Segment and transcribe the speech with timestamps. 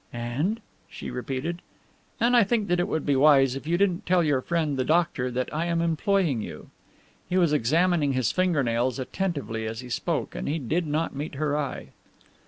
[0.11, 1.61] "And?" she repeated.
[2.19, 5.29] "And I think it would be wise if you didn't tell your friend, the doctor,
[5.29, 6.71] that I am employing you."
[7.29, 11.35] He was examining his finger nails attentively as he spoke, and he did not meet
[11.35, 11.89] her eye.